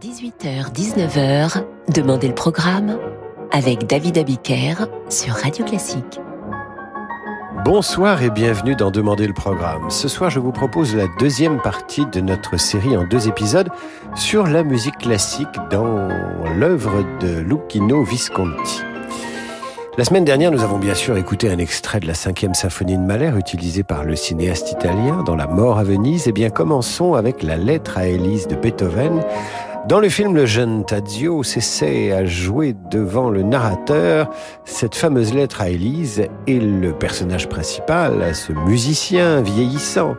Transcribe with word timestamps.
18h-19h, 0.00 1.62
Demandez 1.94 2.28
le 2.28 2.34
programme 2.34 2.98
avec 3.52 3.86
David 3.86 4.18
Abiker 4.18 4.86
sur 5.08 5.34
Radio 5.34 5.64
Classique. 5.64 6.20
Bonsoir 7.64 8.22
et 8.22 8.30
bienvenue 8.30 8.74
dans 8.74 8.90
Demandez 8.90 9.26
le 9.26 9.34
programme. 9.34 9.90
Ce 9.90 10.08
soir, 10.08 10.30
je 10.30 10.40
vous 10.40 10.50
propose 10.50 10.96
la 10.96 11.06
deuxième 11.20 11.60
partie 11.60 12.06
de 12.06 12.20
notre 12.20 12.58
série 12.58 12.96
en 12.96 13.04
deux 13.04 13.28
épisodes 13.28 13.68
sur 14.16 14.46
la 14.46 14.64
musique 14.64 14.98
classique 14.98 15.46
dans 15.70 16.08
l'œuvre 16.56 17.04
de 17.20 17.38
Lucchino 17.38 18.02
Visconti. 18.02 18.82
La 19.96 20.04
semaine 20.04 20.24
dernière, 20.24 20.50
nous 20.50 20.64
avons 20.64 20.78
bien 20.78 20.94
sûr 20.94 21.16
écouté 21.16 21.48
un 21.48 21.58
extrait 21.58 22.00
de 22.00 22.08
la 22.08 22.14
cinquième 22.14 22.54
symphonie 22.54 22.96
de 22.96 23.02
Mahler 23.02 23.30
utilisée 23.38 23.84
par 23.84 24.02
le 24.02 24.16
cinéaste 24.16 24.72
italien 24.72 25.22
dans 25.22 25.36
La 25.36 25.46
mort 25.46 25.78
à 25.78 25.84
Venise. 25.84 26.24
Eh 26.26 26.32
bien, 26.32 26.50
commençons 26.50 27.14
avec 27.14 27.44
la 27.44 27.56
lettre 27.56 27.96
à 27.96 28.08
Élise 28.08 28.48
de 28.48 28.56
Beethoven 28.56 29.22
dans 29.86 30.00
le 30.00 30.08
film, 30.08 30.34
le 30.34 30.46
jeune 30.46 30.84
Tadzio 30.84 31.42
s'essaie 31.42 32.12
à 32.12 32.24
jouer 32.24 32.74
devant 32.90 33.28
le 33.28 33.42
narrateur 33.42 34.30
cette 34.64 34.94
fameuse 34.94 35.34
lettre 35.34 35.60
à 35.60 35.68
Élise 35.68 36.26
et 36.46 36.58
le 36.58 36.92
personnage 36.92 37.48
principal, 37.48 38.34
ce 38.34 38.52
musicien 38.52 39.42
vieillissant, 39.42 40.16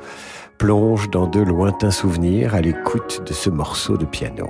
plonge 0.58 1.10
dans 1.10 1.28
de 1.28 1.42
lointains 1.42 1.92
souvenirs 1.92 2.54
à 2.54 2.62
l'écoute 2.62 3.24
de 3.26 3.34
ce 3.34 3.50
morceau 3.50 3.98
de 3.98 4.06
piano. 4.06 4.50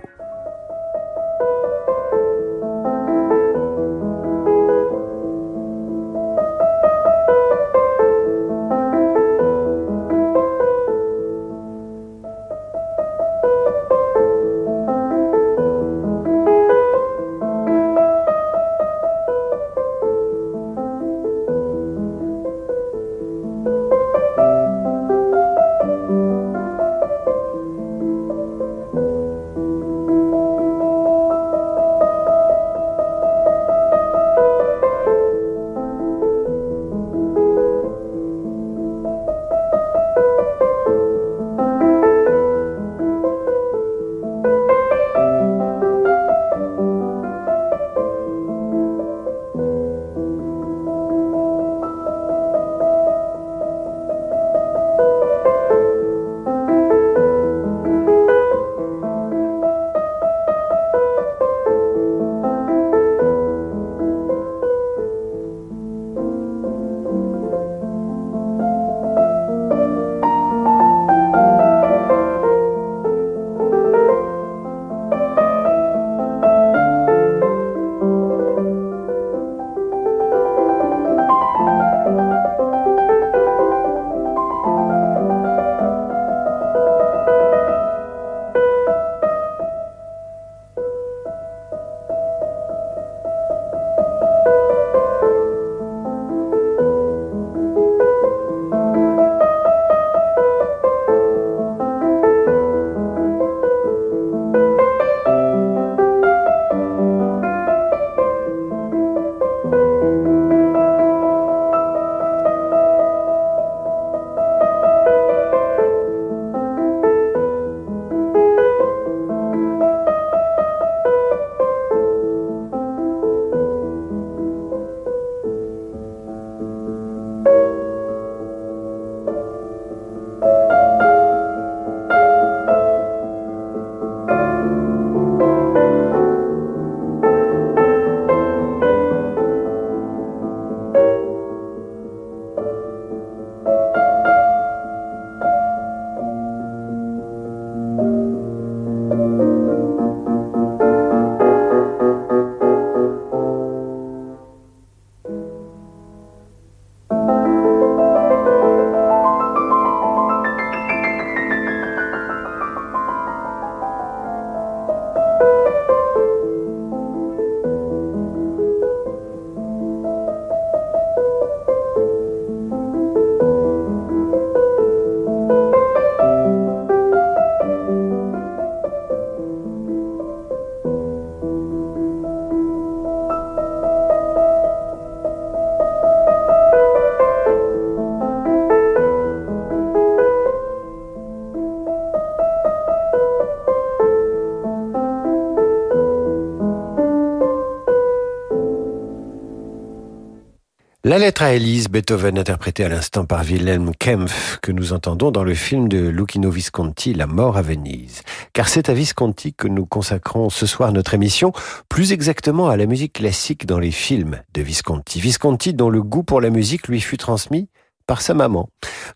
La 201.07 201.19
lettre 201.19 201.43
à 201.43 201.53
Élise, 201.53 201.87
Beethoven 201.87 202.39
interprétée 202.39 202.83
à 202.83 202.89
l'instant 202.89 203.25
par 203.25 203.43
Wilhelm 203.43 203.91
Kempf, 203.93 204.57
que 204.63 204.71
nous 204.71 204.91
entendons 204.91 205.29
dans 205.29 205.43
le 205.43 205.53
film 205.53 205.87
de 205.87 205.99
Lucchino 205.99 206.49
Visconti, 206.49 207.13
La 207.13 207.27
mort 207.27 207.57
à 207.57 207.61
Venise. 207.61 208.23
Car 208.53 208.67
c'est 208.67 208.89
à 208.89 208.93
Visconti 208.95 209.53
que 209.53 209.67
nous 209.67 209.85
consacrons 209.85 210.49
ce 210.49 210.65
soir 210.65 210.91
notre 210.91 211.13
émission, 211.13 211.53
plus 211.89 212.11
exactement 212.11 212.69
à 212.69 212.75
la 212.75 212.87
musique 212.87 213.13
classique 213.13 213.67
dans 213.67 213.77
les 213.77 213.91
films 213.91 214.41
de 214.55 214.63
Visconti. 214.63 215.19
Visconti 215.21 215.75
dont 215.75 215.91
le 215.91 216.01
goût 216.01 216.23
pour 216.23 216.41
la 216.41 216.49
musique 216.49 216.87
lui 216.87 217.01
fut 217.01 217.17
transmis 217.17 217.69
par 218.07 218.23
sa 218.23 218.33
maman, 218.33 218.69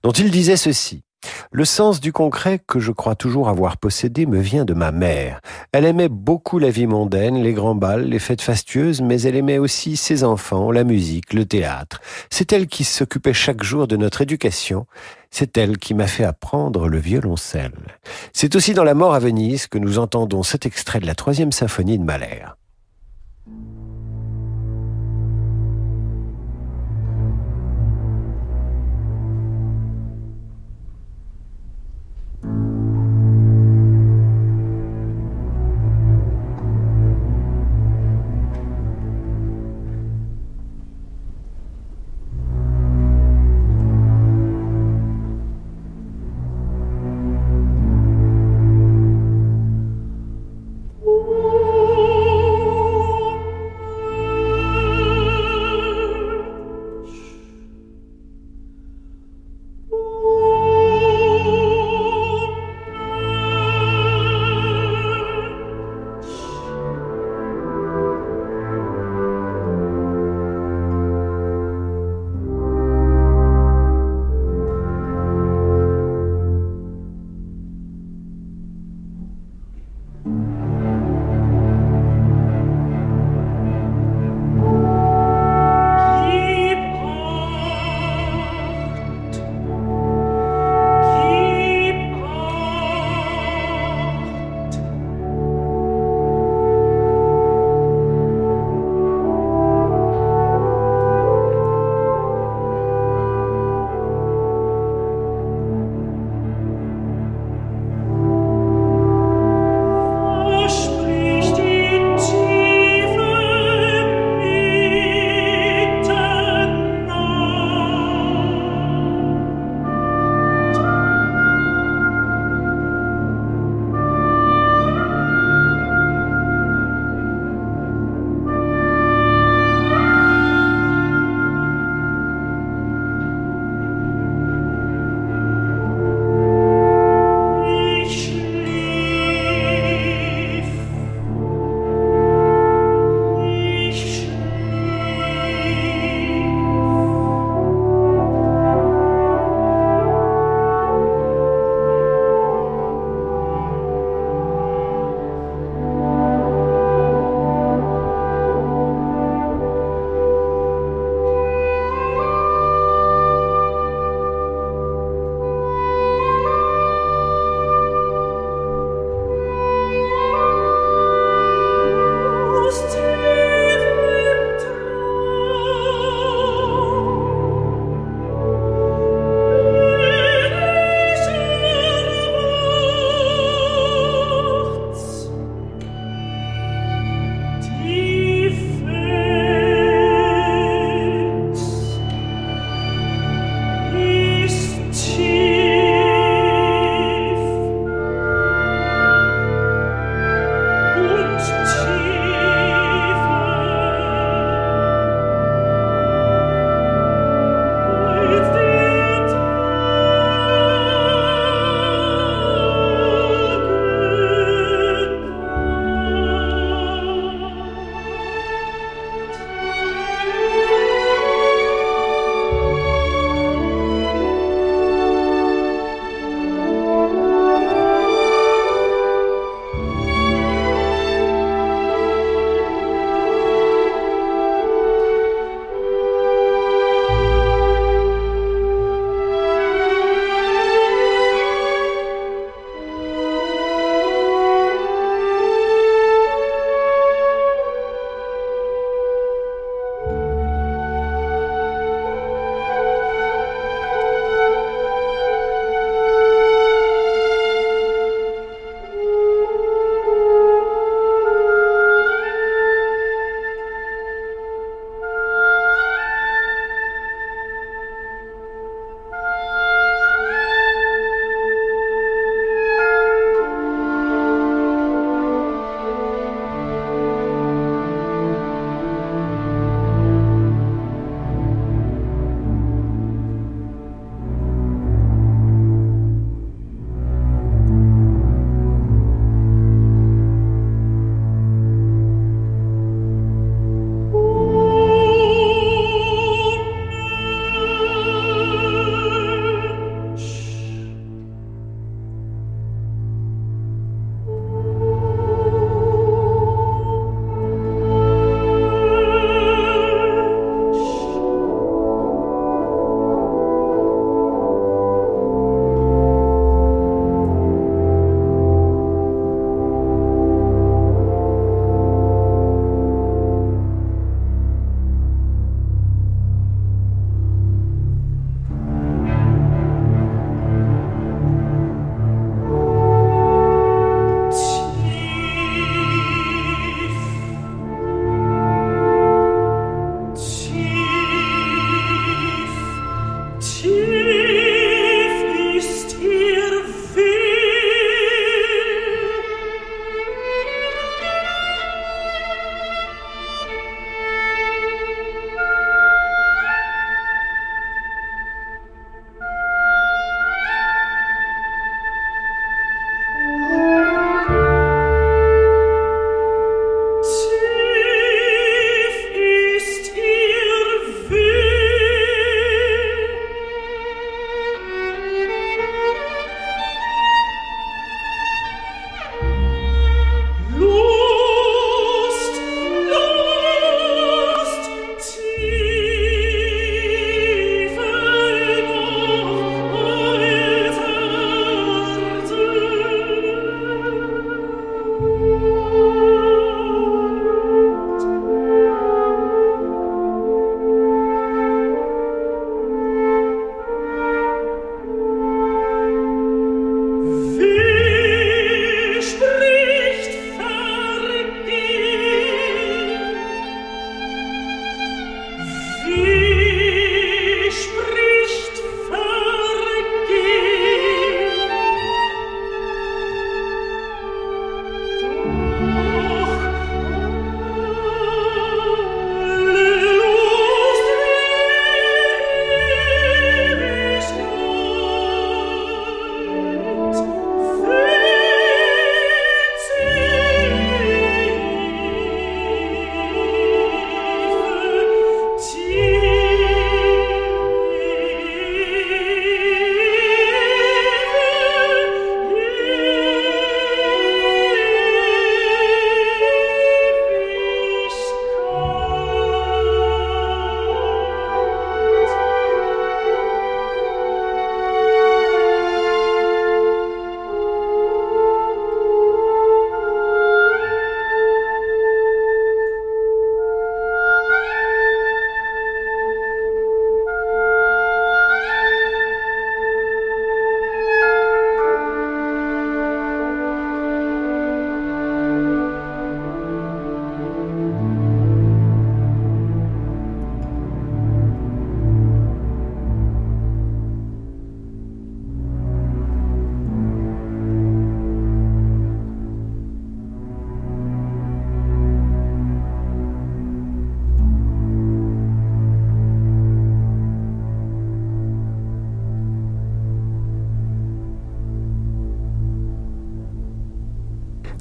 dont 0.03 0.11
il 0.11 0.29
disait 0.29 0.57
ceci. 0.57 1.01
Le 1.51 1.65
sens 1.65 1.99
du 1.99 2.13
concret 2.13 2.59
que 2.65 2.79
je 2.79 2.91
crois 2.91 3.15
toujours 3.15 3.49
avoir 3.49 3.77
possédé 3.77 4.25
me 4.25 4.39
vient 4.39 4.65
de 4.65 4.73
ma 4.73 4.91
mère. 4.91 5.41
Elle 5.71 5.85
aimait 5.85 6.09
beaucoup 6.09 6.59
la 6.59 6.69
vie 6.69 6.85
mondaine, 6.85 7.41
les 7.41 7.53
grands 7.53 7.75
bals, 7.75 8.05
les 8.05 8.19
fêtes 8.19 8.41
fastueuses, 8.41 9.01
mais 9.01 9.21
elle 9.23 9.35
aimait 9.35 9.57
aussi 9.57 9.97
ses 9.97 10.23
enfants, 10.23 10.71
la 10.71 10.83
musique, 10.83 11.33
le 11.33 11.45
théâtre. 11.45 12.01
C'est 12.29 12.53
elle 12.53 12.67
qui 12.67 12.83
s'occupait 12.83 13.33
chaque 13.33 13.63
jour 13.63 13.87
de 13.87 13.97
notre 13.97 14.21
éducation. 14.21 14.85
C'est 15.31 15.57
elle 15.57 15.77
qui 15.77 15.93
m'a 15.93 16.07
fait 16.07 16.23
apprendre 16.23 16.87
le 16.87 16.99
violoncelle. 16.99 17.97
C'est 18.31 18.55
aussi 18.55 18.73
dans 18.73 18.83
La 18.83 18.93
mort 18.93 19.13
à 19.13 19.19
Venise 19.19 19.67
que 19.67 19.77
nous 19.77 19.99
entendons 19.99 20.43
cet 20.43 20.65
extrait 20.65 20.99
de 20.99 21.07
la 21.07 21.15
troisième 21.15 21.51
symphonie 21.51 21.97
de 21.97 22.03
Mahler. 22.03 22.45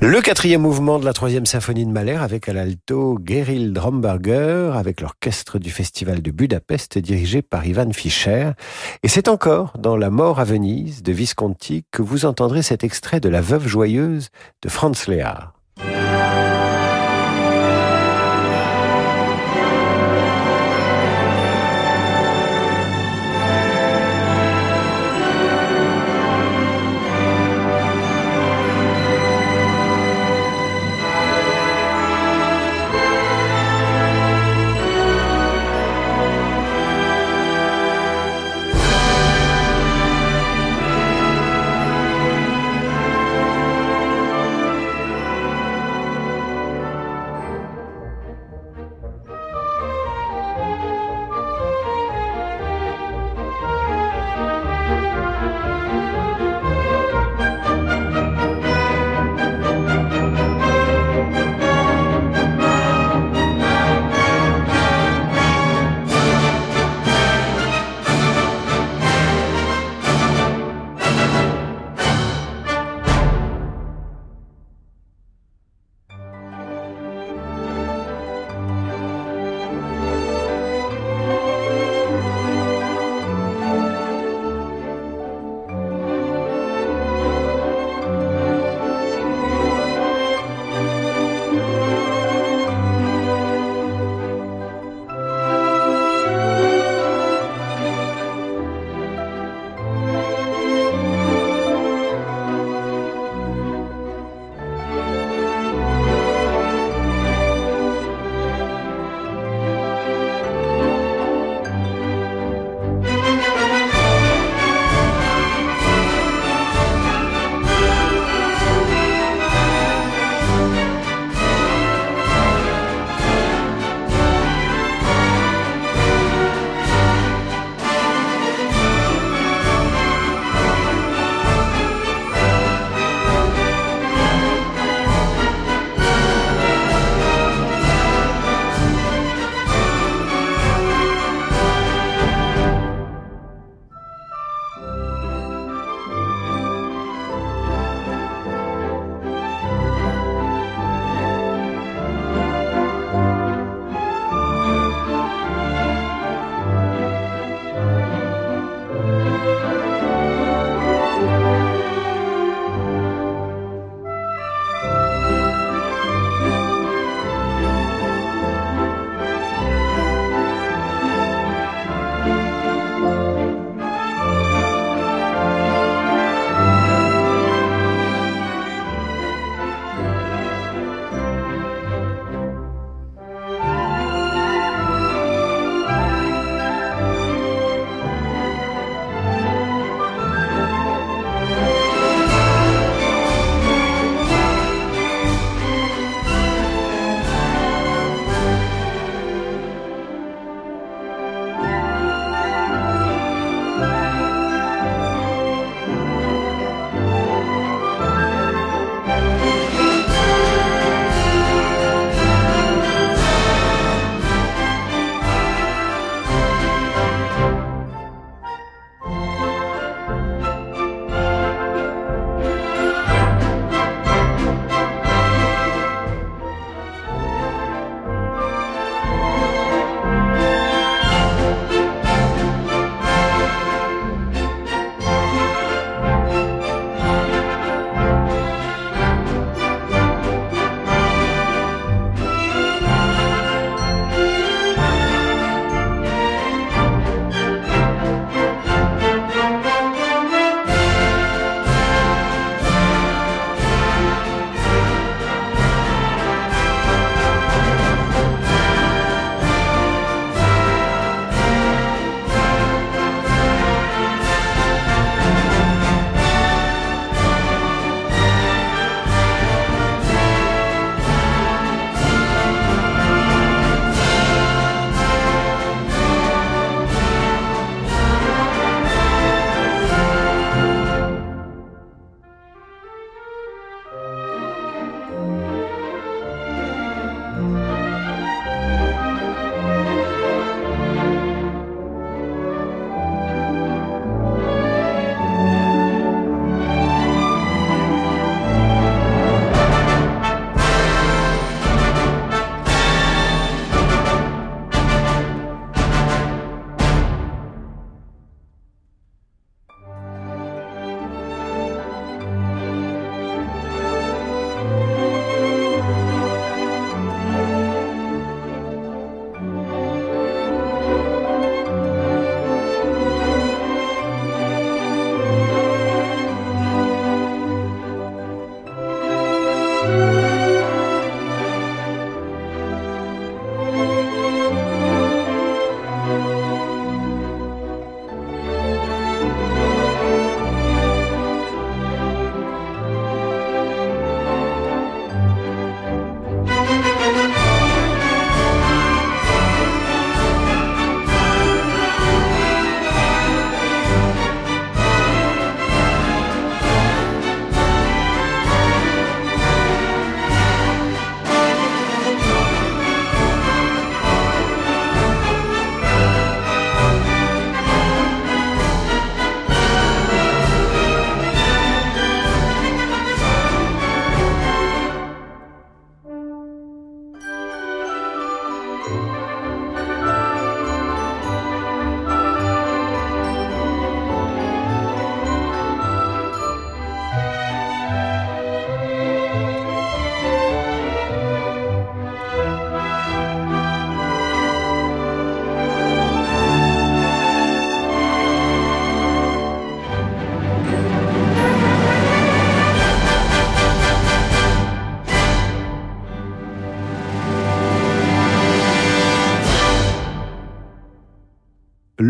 Le 0.09 0.23
quatrième 0.23 0.63
mouvement 0.63 0.99
de 0.99 1.05
la 1.05 1.13
troisième 1.13 1.45
symphonie 1.45 1.85
de 1.85 1.91
Mahler 1.91 2.15
avec 2.15 2.49
à 2.49 2.55
l'alto 2.55 3.19
Geril 3.23 3.75
Dromberger 3.75 4.71
avec 4.75 5.03
l'orchestre 5.03 5.59
du 5.59 5.69
festival 5.69 6.23
de 6.23 6.31
Budapest 6.31 6.97
dirigé 6.97 7.43
par 7.43 7.67
Ivan 7.67 7.93
Fischer. 7.93 8.53
Et 9.03 9.09
c'est 9.09 9.29
encore 9.29 9.75
dans 9.79 9.99
La 9.99 10.09
mort 10.09 10.41
à 10.41 10.45
Venise 10.45 11.03
de 11.03 11.13
Visconti 11.13 11.85
que 11.91 12.01
vous 12.01 12.25
entendrez 12.25 12.63
cet 12.63 12.85
extrait 12.85 13.21
de 13.21 13.29
La 13.29 13.43
veuve 13.43 13.69
joyeuse 13.69 14.31
de 14.63 14.71
Franz 14.71 15.11
Lehár. 15.11 15.58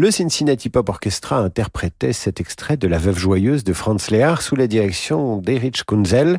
Le 0.09 0.13
Cincinnati 0.13 0.71
Pop 0.71 0.89
Orchestra 0.89 1.37
interprétait 1.37 2.15
cet 2.15 2.41
extrait 2.41 2.79
de 2.79 2.89
La 2.89 2.97
Veuve 2.97 3.19
Joyeuse 3.19 3.63
de 3.63 3.75
Franz 3.75 4.11
Lehar 4.11 4.41
sous 4.41 4.57
la 4.57 4.67
direction 4.67 5.37
d'Erich 5.37 5.85
Kunzel. 5.85 6.39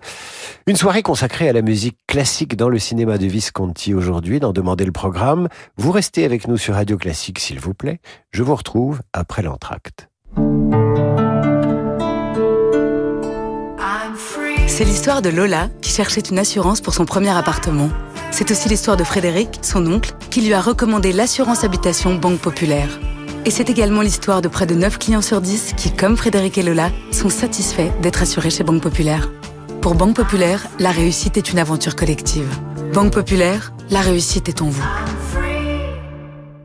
Une 0.66 0.76
soirée 0.76 1.04
consacrée 1.04 1.48
à 1.48 1.54
la 1.54 1.62
musique 1.62 2.00
classique 2.08 2.56
dans 2.56 2.70
le 2.70 2.80
cinéma 2.80 3.20
de 3.20 3.28
Visconti 3.28 3.94
aujourd'hui, 3.94 4.40
d'en 4.40 4.54
demander 4.54 4.86
le 4.86 4.92
programme. 4.92 5.50
Vous 5.78 5.92
restez 5.92 6.26
avec 6.26 6.48
nous 6.48 6.58
sur 6.58 6.74
Radio 6.74 6.98
Classique, 6.98 7.38
s'il 7.38 7.60
vous 7.60 7.76
plaît. 7.76 8.00
Je 8.32 8.42
vous 8.42 8.56
retrouve 8.56 9.02
après 9.14 9.44
l'entracte. 9.44 10.10
C'est 14.66 14.86
l'histoire 14.86 15.22
de 15.22 15.30
Lola 15.30 15.70
qui 15.84 15.92
cherchait 15.92 16.22
une 16.22 16.40
assurance 16.40 16.82
pour 16.82 16.96
son 16.96 17.06
premier 17.06 17.38
appartement. 17.38 17.90
C'est 18.32 18.50
aussi 18.50 18.68
l'histoire 18.68 18.98
de 18.98 19.04
Frédéric, 19.04 19.60
son 19.62 19.86
oncle, 19.86 20.16
qui 20.32 20.42
lui 20.42 20.56
a 20.56 20.62
recommandé 20.62 21.12
l'assurance 21.12 21.64
habitation 21.64 22.16
Banque 22.16 22.40
Populaire. 22.40 23.00
Et 23.46 23.52
c'est 23.52 23.70
également 23.70 24.02
l'histoire 24.02 24.42
de 24.42 24.48
près 24.48 24.66
de 24.66 24.76
9 24.76 25.00
clients 25.00 25.22
sur 25.22 25.42
10 25.42 25.74
qui, 25.78 25.92
comme 25.92 26.18
Frédéric 26.18 26.58
et 26.58 26.64
Lola, 26.64 26.92
sont 27.12 27.30
satisfaits 27.30 27.92
d'être 28.02 28.22
assurés 28.22 28.50
chez 28.50 28.64
Banque 28.64 28.82
Populaire. 28.82 29.30
Pour 29.82 29.96
Banque 29.96 30.16
Populaire, 30.16 30.68
la 30.78 30.92
réussite 30.92 31.38
est 31.38 31.52
une 31.52 31.60
aventure 31.60 31.96
collective. 31.96 32.50
Banque 32.94 33.14
Populaire, 33.14 33.74
la 33.90 34.02
réussite 34.02 34.50
est 34.50 34.62
en 34.62 34.70
vous. 34.70 34.84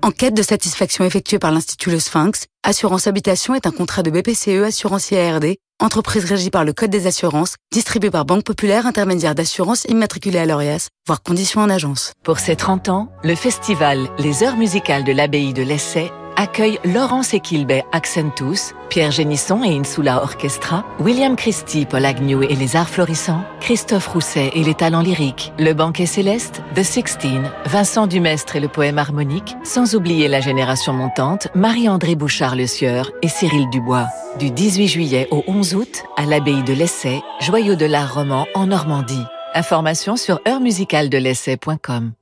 Enquête 0.02 0.34
de 0.34 0.42
satisfaction 0.42 1.04
effectuée 1.04 1.38
par 1.38 1.52
l'Institut 1.52 1.90
Le 1.90 1.98
Sphinx, 1.98 2.46
Assurance 2.62 3.06
Habitation 3.06 3.54
est 3.54 3.66
un 3.66 3.70
contrat 3.70 4.02
de 4.02 4.10
BPCE 4.10 4.64
Assurance 4.64 5.12
ARD, 5.12 5.54
entreprise 5.80 6.24
régie 6.24 6.50
par 6.50 6.64
le 6.64 6.72
Code 6.72 6.90
des 6.90 7.06
assurances, 7.06 7.54
distribué 7.72 8.10
par 8.10 8.24
Banque 8.24 8.44
Populaire, 8.44 8.87
intermédiaire 8.87 9.34
d'assurance 9.34 9.84
immatriculée 9.88 10.40
à 10.40 10.46
l'ORIAS, 10.46 10.88
voire 11.06 11.22
conditions 11.22 11.60
en 11.60 11.70
agence. 11.70 12.12
Pour 12.22 12.38
ses 12.38 12.56
30 12.56 12.88
ans, 12.88 13.08
le 13.22 13.34
festival 13.34 14.08
Les 14.18 14.42
Heures 14.42 14.56
musicales 14.56 15.04
de 15.04 15.12
l'Abbaye 15.12 15.54
de 15.54 15.62
l'Essai 15.62 16.10
accueille 16.36 16.78
Laurence 16.84 17.34
Equilbet 17.34 17.84
Accentus, 17.92 18.74
Pierre 18.88 19.10
Génisson 19.10 19.62
et 19.64 19.76
Insula 19.76 20.22
Orchestra, 20.22 20.84
William 20.98 21.36
Christie, 21.36 21.86
Paul 21.86 22.04
Agnew 22.04 22.42
et 22.42 22.54
les 22.54 22.76
Arts 22.76 22.88
Florissants, 22.88 23.44
Christophe 23.60 24.06
Rousset 24.08 24.50
et 24.54 24.62
les 24.62 24.74
Talents 24.74 25.00
Lyriques, 25.00 25.52
Le 25.58 25.72
Banquet 25.72 26.06
Céleste, 26.06 26.62
The 26.74 26.82
Sixteen, 26.82 27.50
Vincent 27.66 28.06
Dumestre 28.06 28.56
et 28.56 28.60
le 28.60 28.68
Poème 28.68 28.98
Harmonique, 28.98 29.56
sans 29.64 29.94
oublier 29.94 30.28
la 30.28 30.40
génération 30.40 30.92
montante, 30.92 31.48
Marie-André 31.54 32.14
Bouchard-Le 32.14 32.66
Sieur 32.66 33.10
et 33.22 33.28
Cyril 33.28 33.68
Dubois. 33.70 34.06
Du 34.38 34.50
18 34.50 34.88
juillet 34.88 35.28
au 35.30 35.44
11 35.46 35.74
août, 35.74 36.04
à 36.16 36.26
l'Abbaye 36.26 36.62
de 36.62 36.72
l'Essai, 36.72 37.22
joyau 37.40 37.76
de 37.76 37.86
l'art 37.86 38.14
roman 38.14 38.46
en 38.54 38.66
Normandie. 38.66 39.24
Information 39.54 40.16
sur 40.16 40.40
heurmusicaldelessai.com. 40.46 42.12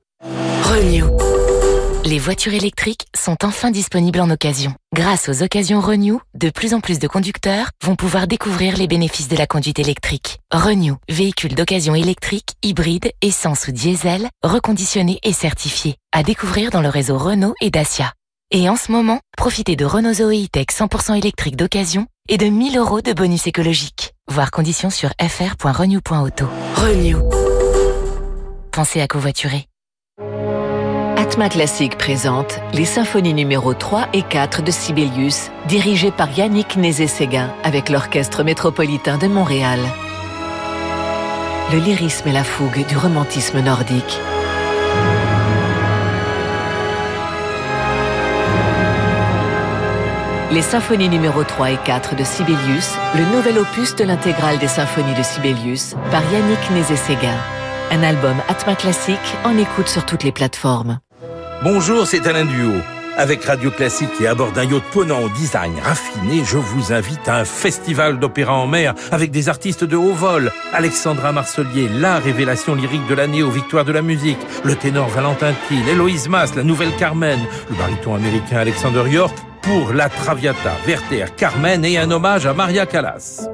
Renew. 0.63 1.07
Les 2.05 2.19
voitures 2.19 2.53
électriques 2.53 3.05
sont 3.15 3.37
enfin 3.45 3.71
disponibles 3.71 4.19
en 4.19 4.29
occasion. 4.29 4.73
Grâce 4.93 5.29
aux 5.29 5.41
occasions 5.41 5.79
Renew, 5.79 6.19
de 6.33 6.49
plus 6.49 6.73
en 6.73 6.81
plus 6.81 6.99
de 6.99 7.07
conducteurs 7.07 7.69
vont 7.81 7.95
pouvoir 7.95 8.27
découvrir 8.27 8.75
les 8.75 8.87
bénéfices 8.87 9.29
de 9.29 9.37
la 9.37 9.47
conduite 9.47 9.79
électrique. 9.79 10.39
Renew, 10.51 10.97
véhicule 11.07 11.55
d'occasion 11.55 11.95
électrique, 11.95 12.55
hybride, 12.61 13.13
essence 13.21 13.69
ou 13.69 13.71
diesel, 13.71 14.27
reconditionné 14.43 15.19
et 15.23 15.31
certifié. 15.31 15.95
À 16.11 16.23
découvrir 16.23 16.71
dans 16.71 16.81
le 16.81 16.89
réseau 16.89 17.17
Renault 17.17 17.55
et 17.61 17.71
Dacia. 17.71 18.11
Et 18.51 18.67
en 18.67 18.75
ce 18.75 18.91
moment, 18.91 19.21
profitez 19.37 19.77
de 19.77 19.85
Renault 19.85 20.15
Zoe 20.15 20.43
E-Tech 20.43 20.67
100% 20.77 21.17
électrique 21.17 21.55
d'occasion 21.55 22.05
et 22.27 22.37
de 22.37 22.47
1000 22.47 22.77
euros 22.77 23.01
de 23.01 23.13
bonus 23.13 23.47
écologique. 23.47 24.11
Voir 24.29 24.51
conditions 24.51 24.89
sur 24.89 25.11
fr.renew.auto. 25.21 26.49
Renew. 26.75 27.21
Pensez 28.73 28.99
à 28.99 29.07
covoiturer. 29.07 29.67
Atma 31.23 31.47
Classique 31.47 31.97
présente 31.97 32.59
les 32.73 32.83
symphonies 32.83 33.33
numéro 33.33 33.73
3 33.73 34.07
et 34.11 34.23
4 34.23 34.61
de 34.61 34.71
Sibelius, 34.71 35.51
dirigées 35.69 36.11
par 36.11 36.29
Yannick 36.29 36.75
Nézé-Séguin 36.75 37.49
avec 37.63 37.87
l'Orchestre 37.87 38.43
métropolitain 38.43 39.17
de 39.17 39.27
Montréal. 39.27 39.79
Le 41.71 41.79
lyrisme 41.79 42.27
et 42.27 42.33
la 42.33 42.43
fougue 42.43 42.85
du 42.87 42.97
romantisme 42.97 43.61
nordique. 43.61 44.19
Les 50.51 50.61
symphonies 50.61 51.07
numéro 51.07 51.45
3 51.45 51.71
et 51.71 51.77
4 51.85 52.17
de 52.17 52.23
Sibelius, 52.25 52.95
le 53.15 53.23
nouvel 53.33 53.59
opus 53.59 53.95
de 53.95 54.03
l'intégrale 54.03 54.59
des 54.59 54.67
symphonies 54.67 55.15
de 55.15 55.23
Sibelius 55.23 55.95
par 56.11 56.21
Yannick 56.33 56.69
Nézé-Séguin. 56.71 57.37
Un 57.91 58.03
album 58.03 58.35
Atma 58.49 58.75
Classique 58.75 59.37
en 59.45 59.57
écoute 59.57 59.87
sur 59.87 60.05
toutes 60.05 60.23
les 60.23 60.33
plateformes. 60.33 60.99
Bonjour, 61.61 62.07
c'est 62.07 62.25
Alain 62.27 62.45
Duo. 62.45 62.73
Avec 63.15 63.45
Radio 63.45 63.69
Classique 63.69 64.09
et 64.19 64.27
à 64.27 64.33
bord 64.33 64.51
d'un 64.51 64.63
yacht 64.63 64.83
ponant 64.91 65.21
au 65.21 65.29
design 65.29 65.73
raffiné, 65.79 66.43
je 66.43 66.57
vous 66.57 66.91
invite 66.91 67.27
à 67.27 67.37
un 67.37 67.45
festival 67.45 68.17
d'opéra 68.17 68.53
en 68.53 68.65
mer 68.65 68.95
avec 69.11 69.29
des 69.29 69.49
artistes 69.49 69.83
de 69.83 69.95
haut 69.95 70.13
vol. 70.13 70.51
Alexandra 70.73 71.31
Marcelier, 71.31 71.89
la 71.89 72.17
révélation 72.17 72.73
lyrique 72.73 73.07
de 73.07 73.13
l'année 73.13 73.43
aux 73.43 73.51
victoires 73.51 73.85
de 73.85 73.91
la 73.91 74.01
musique. 74.01 74.39
Le 74.63 74.75
ténor 74.75 75.09
Valentin 75.09 75.53
Thiel, 75.67 75.87
Héloïse 75.87 76.27
Mass, 76.27 76.55
la 76.55 76.63
nouvelle 76.63 76.95
Carmen. 76.95 77.39
Le 77.69 77.75
baryton 77.75 78.15
américain 78.15 78.57
Alexander 78.57 79.07
York 79.07 79.37
pour 79.61 79.93
la 79.93 80.09
Traviata, 80.09 80.71
Werther, 80.87 81.35
Carmen 81.35 81.85
et 81.85 81.97
un 81.97 82.09
hommage 82.09 82.45
à 82.45 82.53
Maria 82.53 82.85
Callas. 82.85 83.47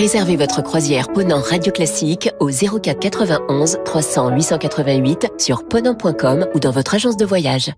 Réservez 0.00 0.36
votre 0.38 0.62
croisière 0.62 1.08
Ponant 1.08 1.42
Radio 1.42 1.70
Classique 1.70 2.30
au 2.40 2.48
04 2.48 2.98
91 2.98 3.80
300 3.84 4.30
888 4.30 5.26
sur 5.36 5.68
ponant.com 5.68 6.46
ou 6.54 6.58
dans 6.58 6.70
votre 6.70 6.94
agence 6.94 7.18
de 7.18 7.26
voyage. 7.26 7.70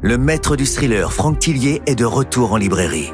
Le 0.00 0.16
maître 0.16 0.56
du 0.56 0.64
thriller 0.64 1.12
Franck 1.12 1.38
Tillier 1.38 1.82
est 1.84 1.94
de 1.94 2.06
retour 2.06 2.54
en 2.54 2.56
librairie. 2.56 3.12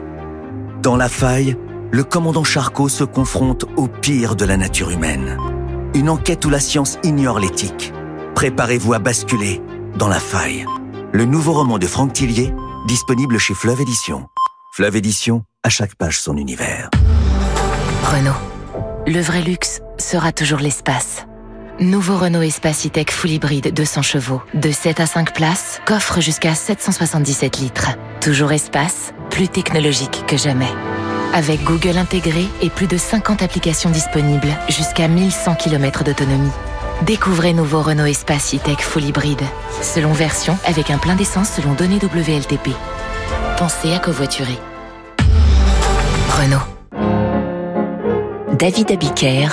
Dans 0.80 0.94
La 0.94 1.08
Faille, 1.08 1.56
le 1.90 2.04
commandant 2.04 2.44
Charcot 2.44 2.88
se 2.88 3.02
confronte 3.02 3.64
au 3.76 3.88
pire 3.88 4.36
de 4.36 4.44
la 4.44 4.56
nature 4.56 4.90
humaine. 4.90 5.38
Une 5.94 6.08
enquête 6.08 6.44
où 6.44 6.48
la 6.48 6.60
science 6.60 6.98
ignore 7.02 7.40
l'éthique. 7.40 7.92
Préparez-vous 8.36 8.94
à 8.94 9.00
basculer 9.00 9.60
dans 9.98 10.08
La 10.08 10.20
Faille. 10.20 10.66
Le 11.10 11.24
nouveau 11.24 11.54
roman 11.54 11.80
de 11.80 11.86
Franck 11.88 12.12
Tillier, 12.12 12.54
disponible 12.86 13.38
chez 13.38 13.54
Fleuve 13.54 13.80
Édition. 13.80 14.28
Fleuve 14.72 14.94
Édition, 14.94 15.42
à 15.64 15.68
chaque 15.68 15.96
page 15.96 16.20
son 16.20 16.36
univers. 16.36 16.90
Renault. 18.04 18.51
Le 19.04 19.20
vrai 19.20 19.42
luxe 19.42 19.80
sera 19.98 20.30
toujours 20.30 20.60
l'espace. 20.60 21.26
Nouveau 21.80 22.16
Renault 22.16 22.42
Espace 22.42 22.86
E-Tech 22.86 23.06
Full 23.10 23.30
Hybride 23.30 23.74
200 23.74 24.02
chevaux, 24.02 24.40
de 24.54 24.70
7 24.70 25.00
à 25.00 25.06
5 25.06 25.34
places, 25.34 25.80
coffre 25.86 26.20
jusqu'à 26.20 26.54
777 26.54 27.58
litres. 27.58 27.90
Toujours 28.20 28.52
espace, 28.52 29.12
plus 29.28 29.48
technologique 29.48 30.24
que 30.28 30.36
jamais. 30.36 30.70
Avec 31.34 31.64
Google 31.64 31.98
intégré 31.98 32.46
et 32.60 32.70
plus 32.70 32.86
de 32.86 32.96
50 32.96 33.42
applications 33.42 33.90
disponibles, 33.90 34.56
jusqu'à 34.68 35.08
1100 35.08 35.56
km 35.56 36.04
d'autonomie. 36.04 36.52
Découvrez 37.04 37.54
nouveau 37.54 37.82
Renault 37.82 38.06
Espace 38.06 38.54
E-Tech 38.54 38.78
Full 38.78 39.02
Hybride, 39.02 39.42
selon 39.82 40.12
version 40.12 40.56
avec 40.64 40.90
un 40.90 40.98
plein 40.98 41.16
d'essence 41.16 41.50
selon 41.50 41.74
données 41.74 41.98
WLTP. 42.00 42.70
Pensez 43.58 43.92
à 43.92 43.98
covoiturer. 43.98 44.58
Renault. 46.28 46.81
David 48.62 48.92
Abiker 48.92 49.48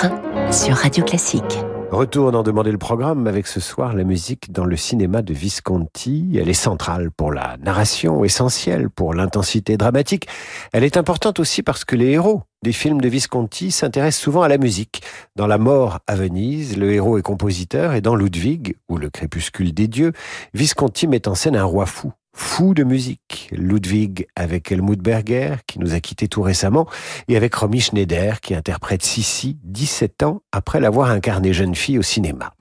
sur 0.52 0.76
Radio 0.76 1.02
Classique. 1.02 1.58
Retour 1.90 2.30
d'en 2.30 2.44
demander 2.44 2.70
le 2.70 2.78
programme 2.78 3.26
avec 3.26 3.48
ce 3.48 3.58
soir 3.58 3.92
la 3.92 4.04
musique 4.04 4.52
dans 4.52 4.64
le 4.64 4.76
cinéma 4.76 5.20
de 5.20 5.34
Visconti. 5.34 6.38
Elle 6.40 6.48
est 6.48 6.54
centrale 6.54 7.10
pour 7.10 7.32
la 7.32 7.56
narration, 7.60 8.22
essentielle 8.22 8.88
pour 8.88 9.12
l'intensité 9.12 9.76
dramatique. 9.76 10.28
Elle 10.72 10.84
est 10.84 10.96
importante 10.96 11.40
aussi 11.40 11.64
parce 11.64 11.84
que 11.84 11.96
les 11.96 12.10
héros 12.10 12.42
des 12.62 12.70
films 12.70 13.00
de 13.00 13.08
Visconti 13.08 13.72
s'intéressent 13.72 14.22
souvent 14.22 14.42
à 14.42 14.48
la 14.48 14.58
musique. 14.58 15.02
Dans 15.34 15.48
La 15.48 15.58
mort 15.58 15.98
à 16.06 16.14
Venise, 16.14 16.76
le 16.76 16.92
héros 16.92 17.18
est 17.18 17.22
compositeur 17.22 17.94
et 17.94 18.00
dans 18.00 18.14
Ludwig, 18.14 18.76
ou 18.88 18.96
Le 18.96 19.10
crépuscule 19.10 19.74
des 19.74 19.88
dieux, 19.88 20.12
Visconti 20.54 21.08
met 21.08 21.26
en 21.26 21.34
scène 21.34 21.56
un 21.56 21.64
roi 21.64 21.86
fou 21.86 22.12
fou 22.32 22.74
de 22.74 22.84
musique. 22.84 23.48
Ludwig 23.52 24.26
avec 24.36 24.70
Helmut 24.70 25.00
Berger, 25.00 25.56
qui 25.66 25.78
nous 25.78 25.94
a 25.94 26.00
quittés 26.00 26.28
tout 26.28 26.42
récemment, 26.42 26.86
et 27.28 27.36
avec 27.36 27.54
Romy 27.54 27.80
Schneider, 27.80 28.40
qui 28.40 28.54
interprète 28.54 29.02
Sissi, 29.02 29.58
17 29.64 30.22
ans 30.22 30.42
après 30.52 30.80
l'avoir 30.80 31.10
incarné 31.10 31.52
jeune 31.52 31.74
fille 31.74 31.98
au 31.98 32.02
cinéma. 32.02 32.54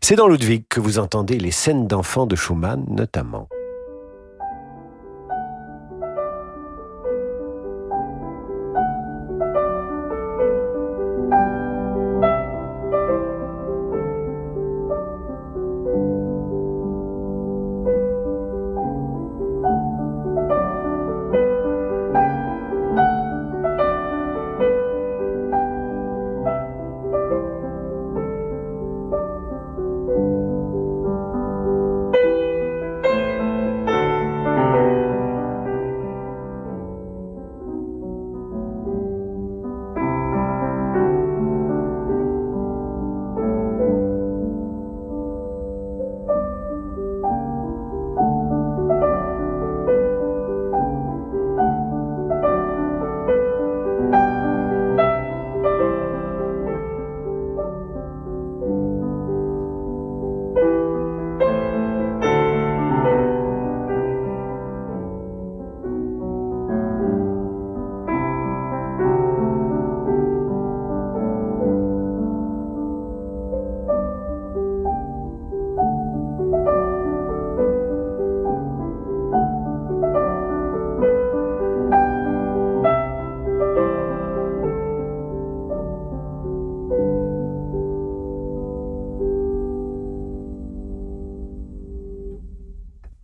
C'est 0.00 0.16
dans 0.16 0.28
Ludwig 0.28 0.64
que 0.68 0.80
vous 0.80 0.98
entendez 0.98 1.38
les 1.38 1.50
scènes 1.50 1.86
d'enfants 1.86 2.26
de 2.26 2.36
Schumann, 2.36 2.84
notamment. 2.88 3.48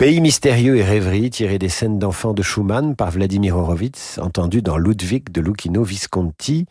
Pays 0.06 0.20
mystérieux 0.20 0.76
et 0.76 0.84
rêverie 0.84 1.30
tiré 1.30 1.58
des 1.58 1.68
scènes 1.68 1.98
d'enfants 1.98 2.32
de 2.32 2.40
Schumann 2.40 2.94
par 2.94 3.10
Vladimir 3.10 3.56
Horowitz, 3.56 4.20
entendu 4.22 4.62
dans 4.62 4.76
Ludwig 4.76 5.32
de 5.32 5.40
Lucchino 5.40 5.82
Visconti. 5.82 6.66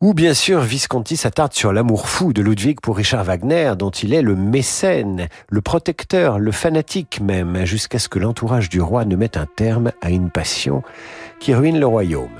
Ou 0.00 0.14
bien 0.14 0.32
sûr, 0.32 0.62
Visconti 0.62 1.18
s'attarde 1.18 1.52
sur 1.52 1.74
l'amour 1.74 2.08
fou 2.08 2.32
de 2.32 2.40
Ludwig 2.40 2.80
pour 2.80 2.96
Richard 2.96 3.22
Wagner, 3.24 3.74
dont 3.78 3.90
il 3.90 4.14
est 4.14 4.22
le 4.22 4.34
mécène, 4.34 5.28
le 5.50 5.60
protecteur, 5.60 6.38
le 6.38 6.52
fanatique 6.52 7.20
même, 7.20 7.66
jusqu'à 7.66 7.98
ce 7.98 8.08
que 8.08 8.18
l'entourage 8.18 8.70
du 8.70 8.80
roi 8.80 9.04
ne 9.04 9.14
mette 9.14 9.36
un 9.36 9.44
terme 9.44 9.92
à 10.00 10.08
une 10.08 10.30
passion 10.30 10.82
qui 11.40 11.52
ruine 11.52 11.78
le 11.78 11.86
royaume. 11.86 12.30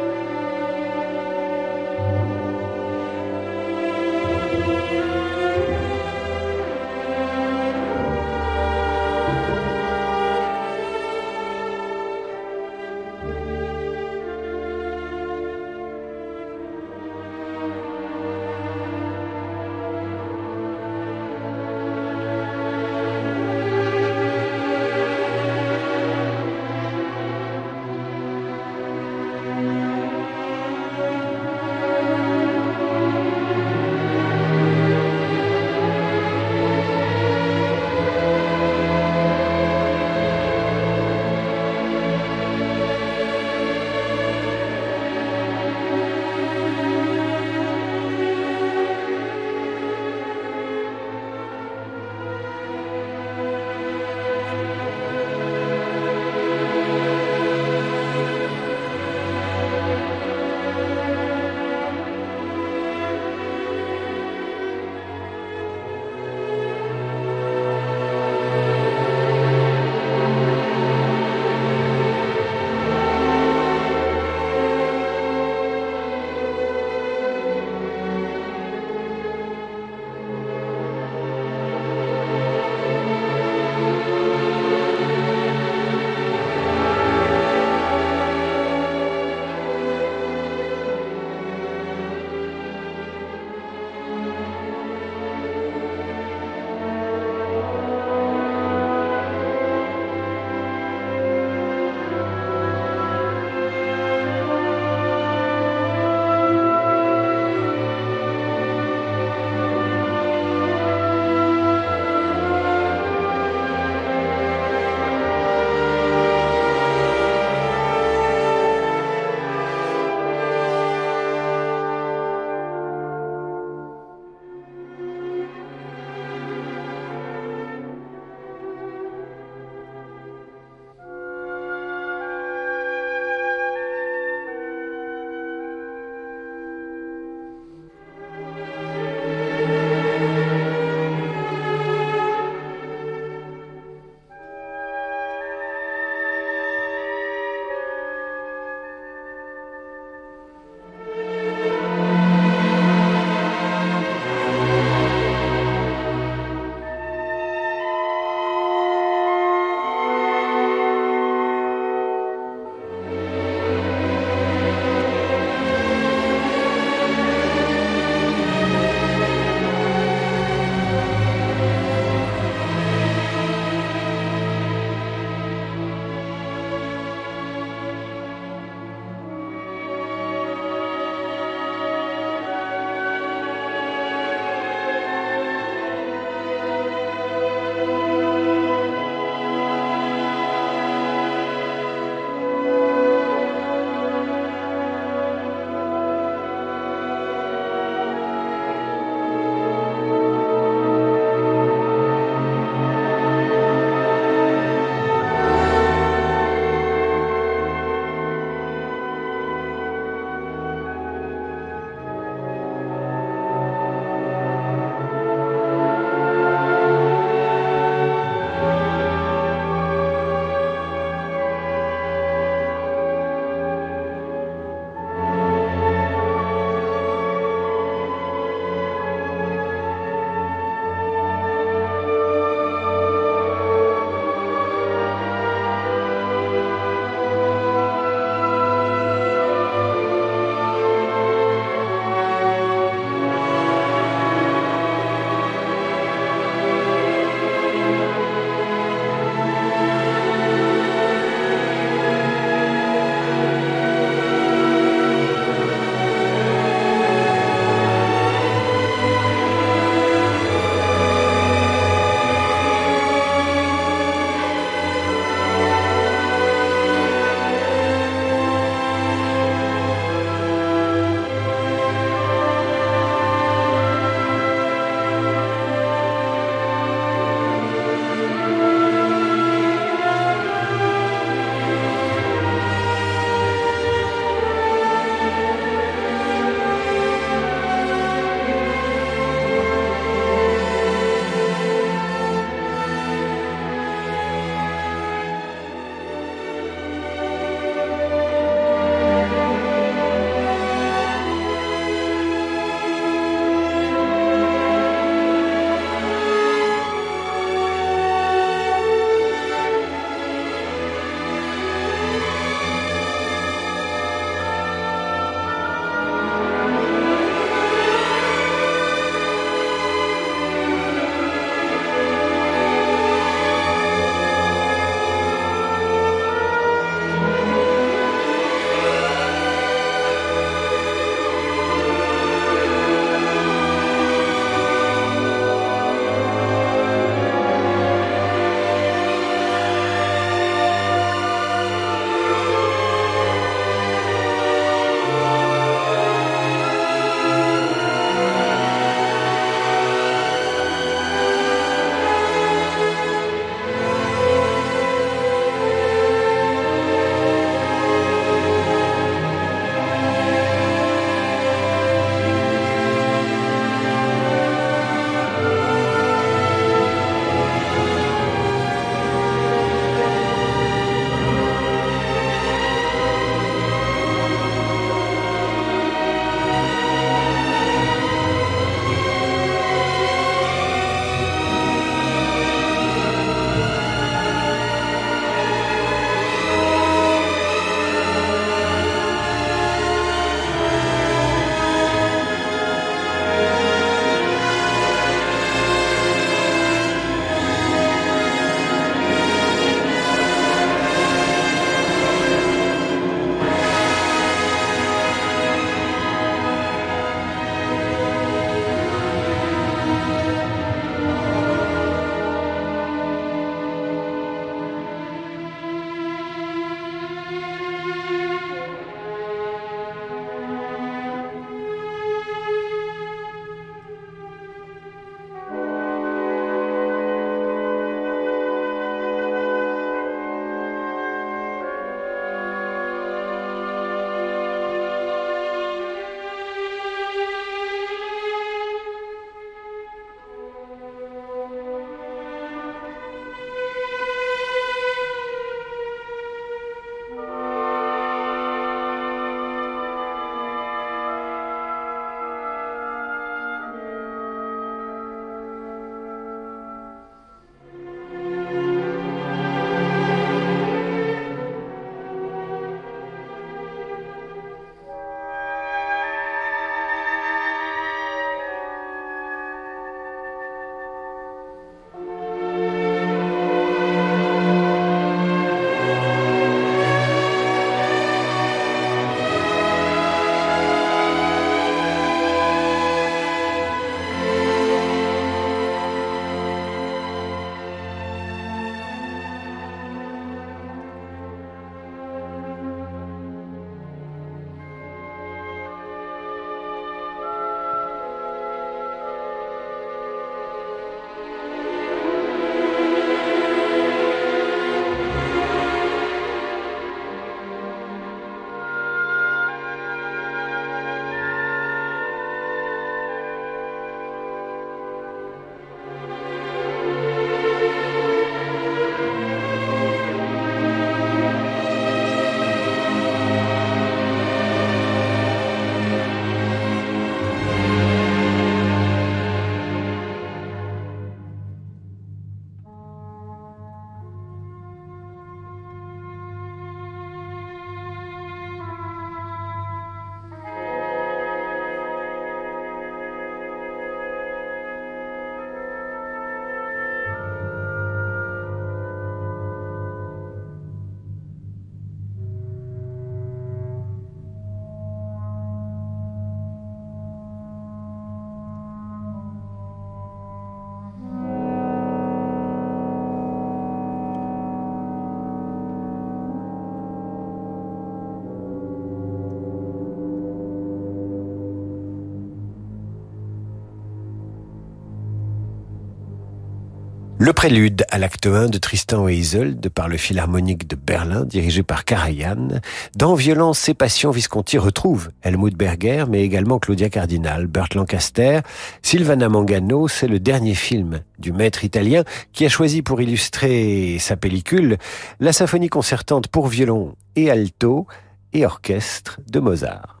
Le 577.21 577.33
prélude 577.33 577.85
à 577.91 577.99
l'acte 577.99 578.25
1 578.25 578.47
de 578.47 578.57
Tristan 578.57 579.07
et 579.07 579.13
Isolde 579.13 579.69
par 579.69 579.87
le 579.87 579.97
Philharmonique 579.97 580.67
de 580.67 580.75
Berlin, 580.75 581.23
dirigé 581.23 581.61
par 581.61 581.85
Karajan. 581.85 582.47
Dans 582.95 583.13
Violence 583.13 583.69
et 583.69 583.75
Passion, 583.75 584.09
Visconti 584.09 584.57
retrouve 584.57 585.11
Helmut 585.21 585.55
Berger, 585.55 586.05
mais 586.09 586.23
également 586.23 586.57
Claudia 586.57 586.89
Cardinal, 586.89 587.45
Burt 587.45 587.75
Lancaster, 587.75 588.39
Silvana 588.81 589.29
Mangano. 589.29 589.87
C'est 589.87 590.07
le 590.07 590.19
dernier 590.19 590.55
film 590.55 591.01
du 591.19 591.31
maître 591.31 591.63
italien 591.63 592.05
qui 592.33 592.43
a 592.43 592.49
choisi 592.49 592.81
pour 592.81 593.01
illustrer 593.01 593.97
sa 593.99 594.17
pellicule 594.17 594.79
la 595.19 595.31
symphonie 595.31 595.69
concertante 595.69 596.27
pour 596.27 596.47
violon 596.47 596.95
et 597.15 597.29
alto 597.29 597.85
et 598.33 598.47
orchestre 598.47 599.19
de 599.29 599.39
Mozart. 599.39 600.00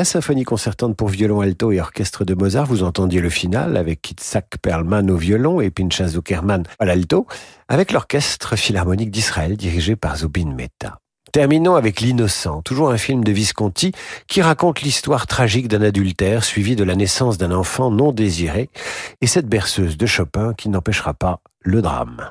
La 0.00 0.04
symphonie 0.06 0.44
concertante 0.44 0.96
pour 0.96 1.08
violon 1.08 1.42
alto 1.42 1.72
et 1.72 1.78
orchestre 1.78 2.24
de 2.24 2.32
Mozart. 2.32 2.64
Vous 2.64 2.84
entendiez 2.84 3.20
le 3.20 3.28
final 3.28 3.76
avec 3.76 4.10
Itzhak 4.10 4.56
Perlman 4.62 5.10
au 5.10 5.16
violon 5.18 5.60
et 5.60 5.68
Pinchas 5.68 6.12
Zuckerman 6.12 6.62
à 6.78 6.86
l'alto, 6.86 7.26
avec 7.68 7.92
l'orchestre 7.92 8.56
philharmonique 8.56 9.10
d'Israël 9.10 9.58
dirigé 9.58 9.96
par 9.96 10.16
Zubin 10.16 10.54
Mehta. 10.54 11.00
Terminons 11.32 11.74
avec 11.74 12.00
L'Innocent, 12.00 12.62
toujours 12.62 12.88
un 12.90 12.96
film 12.96 13.22
de 13.22 13.30
Visconti 13.30 13.92
qui 14.26 14.40
raconte 14.40 14.80
l'histoire 14.80 15.26
tragique 15.26 15.68
d'un 15.68 15.82
adultère 15.82 16.44
suivi 16.44 16.76
de 16.76 16.84
la 16.84 16.94
naissance 16.94 17.36
d'un 17.36 17.52
enfant 17.52 17.90
non 17.90 18.12
désiré 18.12 18.70
et 19.20 19.26
cette 19.26 19.48
berceuse 19.48 19.98
de 19.98 20.06
Chopin 20.06 20.54
qui 20.54 20.70
n'empêchera 20.70 21.12
pas 21.12 21.40
le 21.60 21.82
drame. 21.82 22.30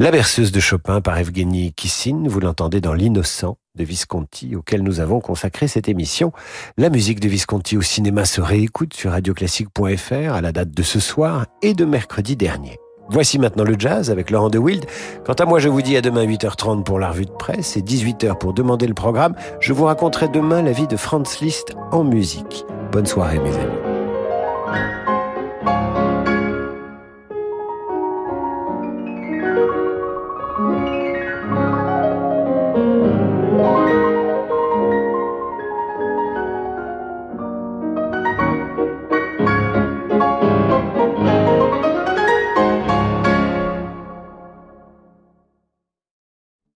La 0.00 0.12
berceuse 0.12 0.52
de 0.52 0.60
Chopin 0.60 1.00
par 1.00 1.18
Evgeny 1.18 1.72
Kissin, 1.72 2.22
vous 2.26 2.38
l'entendez 2.38 2.80
dans 2.80 2.94
L'Innocent 2.94 3.58
de 3.74 3.82
Visconti 3.82 4.54
auquel 4.54 4.84
nous 4.84 5.00
avons 5.00 5.18
consacré 5.18 5.66
cette 5.66 5.88
émission. 5.88 6.30
La 6.76 6.88
musique 6.88 7.18
de 7.18 7.26
Visconti 7.26 7.76
au 7.76 7.82
cinéma 7.82 8.24
se 8.24 8.40
réécoute 8.40 8.94
sur 8.94 9.10
radioclassique.fr 9.10 10.32
à 10.32 10.40
la 10.40 10.52
date 10.52 10.70
de 10.70 10.82
ce 10.84 11.00
soir 11.00 11.46
et 11.62 11.74
de 11.74 11.84
mercredi 11.84 12.36
dernier. 12.36 12.78
Voici 13.10 13.40
maintenant 13.40 13.64
le 13.64 13.74
jazz 13.76 14.12
avec 14.12 14.30
Laurent 14.30 14.50
de 14.50 14.58
Wild. 14.58 14.86
Quant 15.26 15.32
à 15.32 15.44
moi, 15.46 15.58
je 15.58 15.68
vous 15.68 15.82
dis 15.82 15.96
à 15.96 16.00
demain 16.00 16.24
8h30 16.24 16.84
pour 16.84 17.00
la 17.00 17.10
revue 17.10 17.26
de 17.26 17.32
presse 17.32 17.76
et 17.76 17.80
18h 17.80 18.38
pour 18.38 18.52
demander 18.52 18.86
le 18.86 18.94
programme. 18.94 19.34
Je 19.58 19.72
vous 19.72 19.86
raconterai 19.86 20.28
demain 20.28 20.62
la 20.62 20.70
vie 20.70 20.86
de 20.86 20.96
Franz 20.96 21.38
Liszt 21.40 21.74
en 21.90 22.04
musique. 22.04 22.64
Bonne 22.92 23.06
soirée 23.06 23.40
mes 23.40 23.56
amis. 23.56 23.87